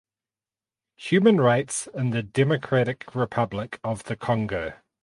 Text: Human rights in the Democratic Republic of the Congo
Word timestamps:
Human 0.95 1.39
rights 1.39 1.87
in 1.93 2.09
the 2.09 2.23
Democratic 2.23 3.13
Republic 3.13 3.79
of 3.83 4.05
the 4.05 4.15
Congo 4.15 4.73